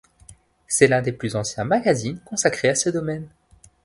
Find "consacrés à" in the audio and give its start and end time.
2.21-2.73